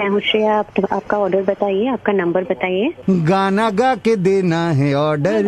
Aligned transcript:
हूँ 0.00 0.20
श्रेया 0.20 0.52
आप, 0.58 0.66
आपका 0.92 1.18
ऑर्डर 1.18 1.42
बताइए 1.42 1.86
आपका 1.88 2.12
नंबर 2.12 2.44
बताइए। 2.44 2.92
गाना 3.26 3.68
गा 3.70 3.94
के 4.04 4.14
देना 4.16 4.60
है 4.72 4.94
order 4.94 5.42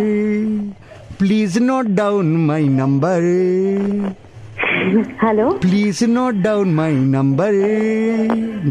please 1.18 1.58
note 1.60 1.86
down 1.96 2.36
my 2.46 2.68
number 2.68 3.20
hello 5.22 5.50
please 5.60 6.04
note 6.06 6.34
down 6.44 6.74
my 6.74 6.94
number 7.14 7.52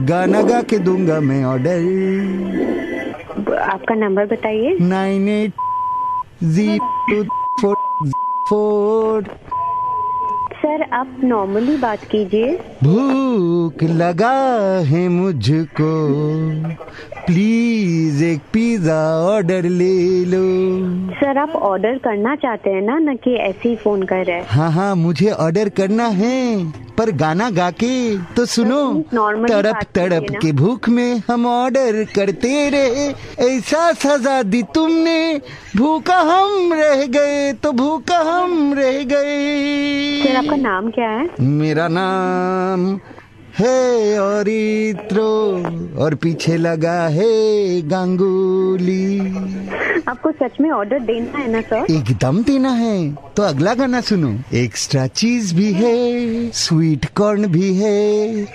गाना 0.10 0.42
गा 0.42 0.62
के 0.62 0.78
दूँगा 0.80 1.20
मैं 1.22 1.44
ऑर्डर 1.46 1.80
आपका 3.62 3.96
नंबर 3.96 4.26
बताइए। 4.26 4.78
Nine 4.82 5.28
eight 5.30 5.52
zero 6.44 7.24
four 7.62 7.76
four 8.50 9.24
sir 10.66 10.82
आप 10.94 11.18
नॉर्मली 11.24 11.76
बात 11.78 12.04
कीजिए। 12.12 12.52
भूख 12.84 13.84
लगा 13.84 14.36
है 14.82 15.08
मुझको। 15.10 15.90
प्लीज़ 17.26 18.24
एक 18.24 18.42
पिज्जा 18.54 19.00
ऑर्डर 19.24 19.64
ले 19.64 20.26
लो। 20.26 20.44
सर 21.16 21.38
आप 21.38 21.56
ऑर्डर 21.56 21.98
करना 21.98 22.36
चाहते 22.36 22.70
हैं 22.70 22.82
ना 22.82 22.98
न 23.00 23.16
कि 23.16 23.34
ऐसे 23.40 23.70
ही 23.70 23.76
फ़ोन 23.76 24.04
कर 24.04 24.26
रहे 24.26 24.36
हैं? 24.36 24.46
हाँ 24.48 24.72
हाँ 24.72 24.96
मुझे 24.96 25.30
ऑर्डर 25.30 25.70
करना 25.70 26.08
है 26.14 26.72
पर 26.98 27.12
गाना 27.12 27.50
गा 27.50 27.70
के 27.72 27.94
तो 28.34 28.46
सुनो। 28.46 28.82
तड़प 29.14 29.80
तड़प 29.96 30.26
के 30.42 30.52
भूख 30.52 30.90
में 30.90 31.22
हम 31.30 31.46
ऑर्डर 31.46 32.04
करते 32.16 32.70
रहे। 32.70 33.08
ऐसा 33.48 33.92
सजा 33.94 34.42
दी 34.44 34.62
तुमने। 34.76 35.42
भूखा 35.78 36.18
हम 36.18 36.74
रह 36.74 37.06
गए 37.08 37.54
तो 37.54 37.72
भूखा 37.72 38.18
हम 38.18 38.74
रह 38.74 38.92
सर 38.94 39.06
गए 39.06 40.53
आपका 40.54 40.70
नाम 40.70 40.90
क्या 40.92 41.10
है? 41.10 41.30
मेरा 41.42 41.88
नाम 41.88 43.00
है 43.58 44.20
और 44.20 44.48
इत्रो 44.50 45.32
और 46.00 46.16
पीछे 46.16 46.58
लगा 46.58 47.08
है 47.08 47.82
गांगुली। 47.82 49.20
आपको 50.08 50.32
सच 50.32 50.60
में 50.62 50.70
ऑर्डर 50.72 51.00
देना 51.00 51.38
है 51.40 51.52
ना 51.52 51.62
सर 51.62 51.92
एकदम 51.92 52.44
देना 52.44 52.70
है। 52.70 52.96
तो 53.38 53.44
अगला 53.44 53.74
गाना 53.74 54.02
सुनो। 54.02 54.34
एक्स्ट्रा 54.54 55.08
चीज़ 55.08 55.56
भी 55.56 55.72
है 55.74 55.96
स्वीट 56.52 57.06
कॉर्न 57.16 57.48
भी 57.48 57.74
है 57.76 58.46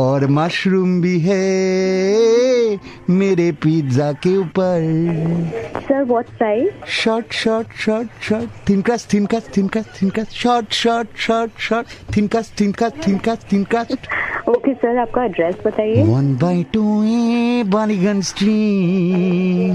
और 0.00 0.26
मशरूम 0.30 1.00
भी 1.02 1.18
है 1.20 2.78
मेरे 3.10 3.50
पिज्जा 3.62 4.12
के 4.24 4.36
ऊपर। 4.36 4.78
Sir 5.78 6.02
what 6.04 6.26
size 6.40 6.68
short 6.92 7.32
short 7.34 7.72
short 7.84 8.08
short 8.28 8.48
thin 8.68 8.82
crust 8.82 9.12
thin 9.12 9.26
crust 9.26 9.56
thin 9.56 9.68
crust 9.68 10.02
thin 10.02 10.10
crust 10.10 10.32
short 10.42 10.72
short 10.72 11.16
short 11.26 11.60
short 11.68 11.86
thin 12.16 12.26
crust 12.26 12.60
thin 12.60 12.72
crust 12.72 13.06
thin 13.06 13.18
crust 13.18 13.52
thin 13.52 13.64
crust 13.74 14.08
okay 14.48 14.74
sir 14.74 14.98
आपका 14.98 15.24
address 15.24 15.56
बताइए। 15.66 16.02
One 16.04 16.34
by 16.42 16.62
two 16.72 17.02
A 17.04 17.62
Ballygunge 17.68 18.24
street 18.24 19.72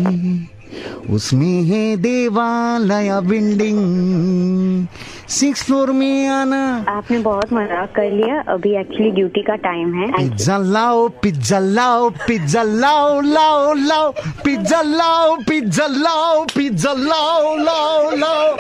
उसमें 1.15 1.63
है 1.63 1.95
देवालया 1.97 3.19
building 3.21 4.87
six 5.29 5.63
floor 5.65 5.91
में 5.91 6.27
आना. 6.27 6.59
आपने 6.89 7.19
बहुत 7.19 7.53
मज़ाक 7.53 7.93
कर 7.95 8.11
लिया. 8.11 8.39
अभी 8.53 8.73
एक्चुअली 8.79 9.11
ड्यूटी 9.11 9.41
का 9.41 9.55
टाइम 9.65 9.93
है. 9.93 10.07
पिज्जा 10.17 10.57
लाओ 10.57 11.07
पिज्जा 11.23 11.59
लाओ 11.59 12.09
पिज्जा 12.27 12.63
लाओ 12.63 13.19
लाओ 13.21 13.73
लाओ. 13.73 14.11
पिज्जा 14.45 14.81
लाओ 14.81 15.35
पिज्जा 15.49 15.87
लाओ 15.87 16.45
पिज्जा 16.55 16.93
लाओ 16.93 17.55
लाओ 17.57 18.15
लाओ. 18.15 18.55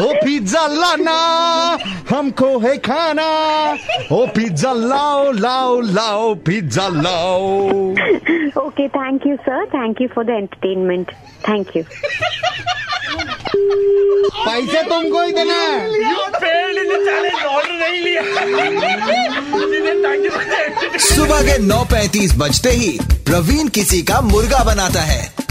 ओ 0.00 0.12
पिज्जा 0.14 0.66
लाना 0.66 1.12
हमको 2.10 2.58
है 2.58 2.76
खाना। 2.78 3.26
ओ 4.12 4.26
पिज्जा 4.34 4.72
लाओ 4.72 5.30
लाओ 5.32 5.80
लाओ 5.80 6.34
पिज्जा 6.46 6.86
लाओ। 6.88 7.40
Okay 8.62 8.86
thank 8.88 9.26
you 9.26 9.36
sir 9.36 9.64
thank 9.74 10.00
you 10.02 10.08
for 10.14 10.24
the 10.24 10.30
entertainment 10.30 11.10
thank 11.48 11.76
you 11.76 11.82
पैसे 14.38 14.82
तुमको 14.88 15.22
ही 15.22 15.32
देना 15.32 15.54
है। 15.54 15.76
सुबह 20.98 21.42
के 21.42 21.58
9:35 21.66 22.34
बजते 22.38 22.70
ही 22.70 22.98
प्रवीण 23.26 23.68
किसी 23.68 24.02
का 24.02 24.20
मुर्गा 24.20 24.62
बनाता 24.64 25.00
है। 25.02 25.37